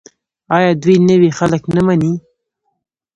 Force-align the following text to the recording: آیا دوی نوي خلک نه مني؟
آیا 0.55 0.71
دوی 0.83 0.95
نوي 1.09 1.29
خلک 1.39 1.63
نه 1.75 1.81
مني؟ 1.87 2.13